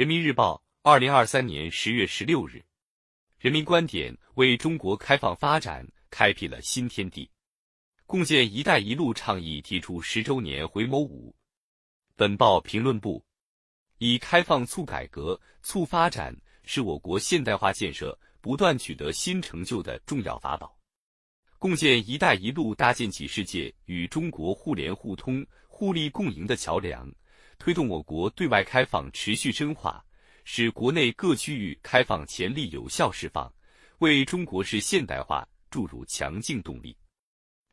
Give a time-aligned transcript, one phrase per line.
[0.00, 2.64] 人民日报，二零二三年十月十六日，
[3.38, 7.30] 人民观点为中国开放发展开辟了新天地。
[8.06, 11.36] 共建“一带一路”倡议提出十周年回眸五。
[12.16, 13.22] 本报评论部：
[13.98, 20.74] 以开放促改革、促发展，是我国现代化建设不断取得新成就的重要法宝。
[21.58, 27.06] 共建“一带一路”搭建起世界与中国互联互通、互利共赢的桥梁，
[27.60, 30.02] 推动我国对外开放持续深化，
[30.44, 33.52] 使国内各区域开放潜力有效释放，
[33.98, 36.96] 为中国式现代化注入强劲动力。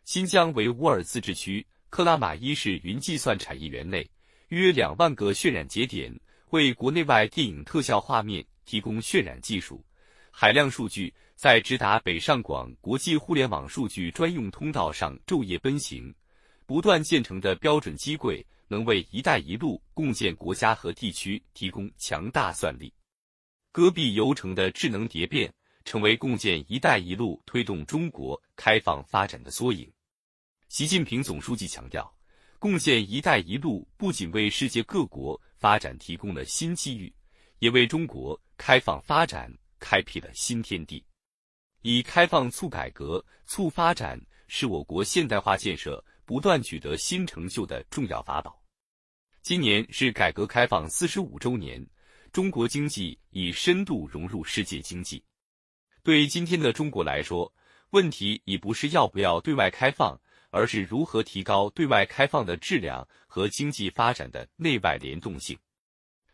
[0.03, 4.05] 新疆维吾尔自治区克拉玛依市云计算产业园内
[4.49, 6.13] 约两万个渲染节点，
[6.49, 9.81] 为国内外电影特效画面提供渲染技术。
[10.31, 16.13] 海量数据在直达北上广国际互联网数据专用通道上昼夜奔行，
[16.65, 22.93] 不断建成的标准机柜能为“一带一路”共建国家和地区提供强大算力。
[23.71, 25.53] 戈壁邮城的智能蝶变，
[25.85, 29.91] 成为共建“一带一路”推动中国开放发展的缩影。
[30.67, 32.13] 习近平总书记强调，
[32.59, 37.13] 共建“一带一路”不仅为世界各国发展提供了新机遇，
[37.59, 41.03] 也为中国开放发展开辟了新天地。
[41.83, 48.61] 以开放促改革、促发展，是我国现代化建设不断取得新成就的重要法宝。
[49.41, 51.83] 今年是改革开放四十五周年，
[52.31, 55.23] 中国经济已深度融入世界经济。
[56.03, 57.51] 对今天的中国来说，
[57.91, 60.15] 问题已不是要不要对外开放。
[60.49, 65.55] 而是如何提高对外开放的质量和经济发展的内外联动性。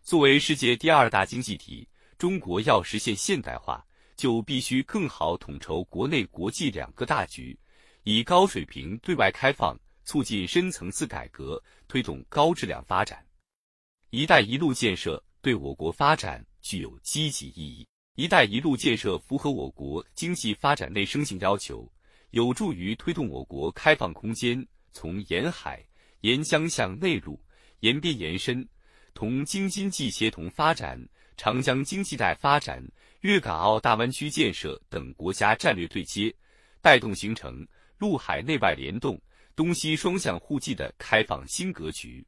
[0.03, 1.85] 作为世界第二大经济体，
[2.19, 3.83] 中国要实现现代化，
[4.15, 7.59] 就必须更好统筹国内国际两个大局，
[8.03, 9.75] 以高水平对外开放
[10.05, 13.25] 促进深层次改革，推动高质量发展。
[14.11, 17.87] “一带一路”建设对我国发展具有积极意义。
[18.15, 21.91] “一带一路”建设符合我国经济发展内生性要求。
[22.31, 25.85] 有助于推动我国开放空间从沿海、
[26.21, 27.39] 沿江向内陆、
[27.81, 28.67] 沿边延伸，
[29.13, 30.99] 同京津冀协同发展、
[31.37, 32.83] 长江经济带发展、
[33.21, 36.33] 粤港澳大湾区建设等国家战略对接，
[36.81, 37.67] 带动形成
[37.99, 39.21] 陆海内外联动、
[39.55, 42.25] 东西双向互济的开放新格局。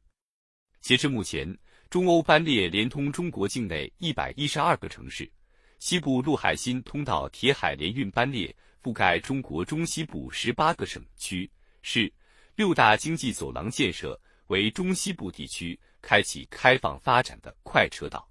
[0.80, 1.56] 截至目前，
[1.90, 5.30] 中欧班列连通中国境内一百一十二个城市，
[5.78, 8.54] 西部陆海新通道铁海联运班列。
[8.82, 11.50] 覆盖中国中西部十八个省区
[11.82, 12.12] 市，
[12.54, 14.16] 六大经济走廊建设
[14.46, 18.30] 为中西部地区开启开放发展的快车道。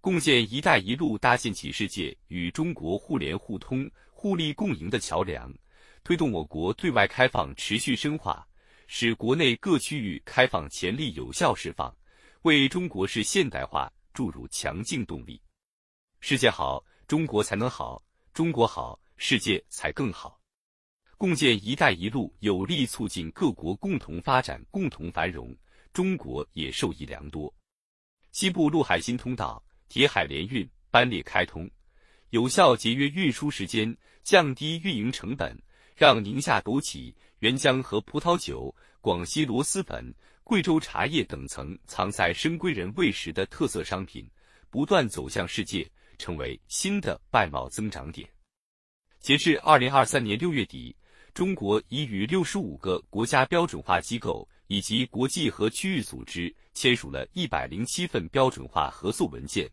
[0.00, 5.52] 共建“一带一路”搭建起世界与中国互联互通、互利共赢的桥梁，
[6.04, 8.46] 推动我国对外开放持续深化，
[8.86, 11.92] 使国内各区域开放潜力有效释放，
[12.42, 15.40] 为中国式现代化注入强劲动力。
[16.20, 18.00] 世界好，中国才能好；
[18.32, 19.00] 中国好。
[19.16, 20.40] 世界才更好。
[21.16, 25.56] 共建“一带一路”有力促进各国共同发展、共同繁荣，
[25.92, 27.54] 中国也受益良多。
[28.32, 31.70] 西部陆海新通道铁海联运班列开通，
[32.30, 35.56] 有效节约运输时间，降低运营成本，
[35.94, 40.12] 让宁夏枸杞、原浆和葡萄酒、广西螺蛳粉、
[40.42, 44.28] 贵州茶叶等层藏在深闺人未识的特色商品，
[44.70, 45.88] 不断走向世界，
[46.18, 48.28] 成为新的外贸增长点。
[49.20, 50.94] 截至二零二三年六月底，
[51.32, 59.70] 中国已与六十五个国家标准化机构以及国际和区域组织签署了一百零七份标准化合作文件，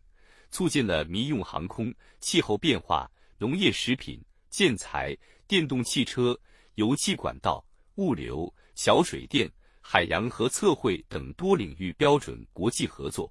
[0.50, 5.16] 促进了民用航空、气候变化、农业食品、建材、
[5.52, 6.34] 电动汽车、
[6.76, 7.62] 油气管道、
[7.96, 9.46] 物流、小水电、
[9.82, 13.30] 海洋和测绘等多领域标准国际合作。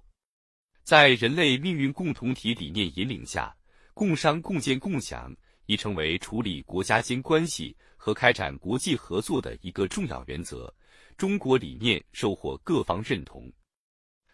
[0.83, 3.51] 在人类命运共同体理念引领下，
[3.95, 5.35] 共商共建共享。
[5.65, 10.71] 已成为处理国家间关系和开展国际合作的一个重要原则。
[11.17, 13.51] 中国理念收获各方认同，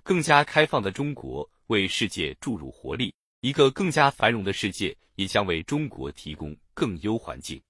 [0.04, 7.62] 更加开放的中国为世界注入活力，一个更加繁荣的世界也将为中国提供更优环境。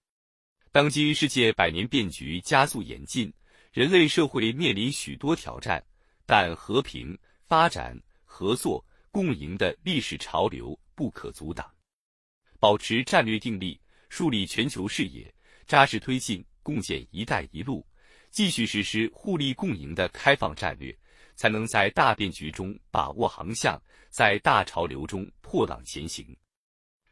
[0.71, 3.33] 当今世界百年变局加速演进，
[3.71, 5.83] 人类社会面临许多挑战，
[6.25, 7.17] 但和平、
[7.47, 11.65] 发展、合作、共赢的历史潮流不可阻挡。
[12.59, 13.79] 保持战略定力，
[14.09, 15.33] 树立全球视野，
[15.65, 17.85] 扎实推进共建“一带一路”，
[18.29, 20.95] 继续实施互利共赢的开放战略，
[21.35, 26.35] 才能在大变局中把握航向，在大潮流中破浪前行。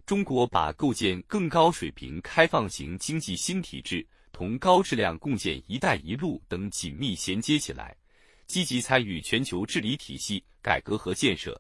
[0.06, 7.98] 中国把构建更高水平开放型经济新体制同高质量共建“一带一路”等紧密衔接起来，
[8.46, 11.60] 积极参与全球治理体系改革和建设。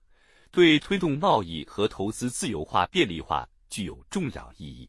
[0.51, 4.87] 对推动贸易和投资自由化便利化具有重要意义。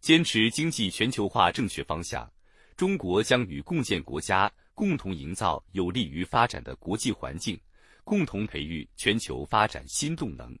[0.00, 2.30] 坚持经济全球化正确方向，
[2.76, 7.58] 中国将与共建国家共同营造有利于发展的国际环境，
[8.04, 10.56] 共同培育全球发展新动能。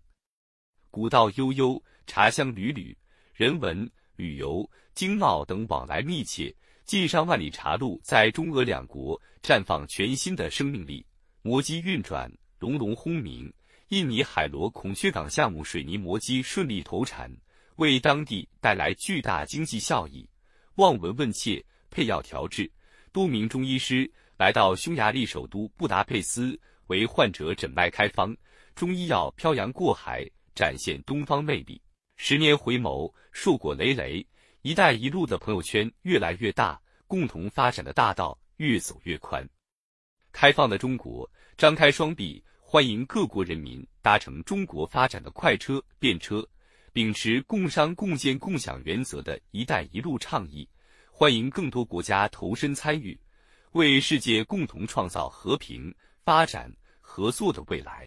[0.90, 2.96] 古道悠悠，茶香缕缕，
[3.34, 6.54] 人文、旅游、经贸等往来密切。
[6.84, 11.04] 晋上万里茶路在中俄两国绽放全新的生命力，
[11.42, 12.30] 磨机运转，
[12.60, 13.52] 隆隆轰鸣。
[13.88, 17.30] 印尼海螺孔雀港项目水泥磨机顺利投产，
[17.76, 20.28] 为当地带来巨大经济效益。
[20.76, 22.70] 望闻问切，配药调制，
[23.12, 28.36] 多名中医师来到匈牙利首都布达佩斯，为患者诊脉开方，
[28.74, 30.24] 中医药漂洋过海，
[30.54, 31.80] 展现东方魅力。
[32.16, 34.26] 十年回眸，硕果累累
[34.62, 39.46] ，“一带一路”的朋友圈越来越大，共同发展的大道越走越宽。
[40.32, 42.42] 开放的中国，张开双臂。
[42.68, 46.44] 欢迎各国人民搭乘中国发展的快车、便车，
[46.92, 50.68] 秉持共商共建共享原则的一带一路倡议，
[51.12, 53.16] 欢迎更多国家投身参与，
[53.70, 56.68] 为世界共同创造和平、发展、
[57.00, 58.06] 合作的未来。